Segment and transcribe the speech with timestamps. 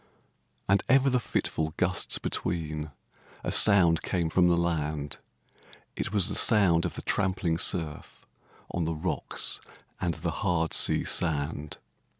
[0.67, 2.89] And ever the fitful gusts between
[3.43, 5.17] A sound came from the land;
[5.95, 8.25] It was the sound of the trampling surf,
[8.71, 9.61] On the rocks
[9.99, 11.77] and the hard sea sand.